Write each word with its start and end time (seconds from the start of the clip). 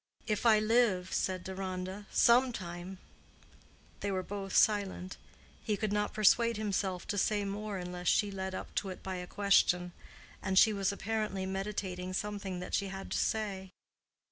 "If 0.25 0.47
I 0.47 0.57
live," 0.57 1.13
said 1.13 1.43
Deronda—"some 1.43 2.53
time." 2.53 2.97
They 3.99 4.09
were 4.09 4.23
both 4.23 4.55
silent. 4.55 5.17
He 5.63 5.77
could 5.77 5.93
not 5.93 6.11
persuade 6.15 6.57
himself 6.57 7.05
to 7.05 7.19
say 7.19 7.45
more 7.45 7.77
unless 7.77 8.07
she 8.07 8.31
led 8.31 8.55
up 8.55 8.73
to 8.81 8.89
it 8.89 9.03
by 9.03 9.17
a 9.17 9.27
question; 9.27 9.91
and 10.41 10.57
she 10.57 10.73
was 10.73 10.91
apparently 10.91 11.45
meditating 11.45 12.13
something 12.13 12.59
that 12.61 12.73
she 12.73 12.87
had 12.87 13.11
to 13.11 13.17
say. 13.19 13.69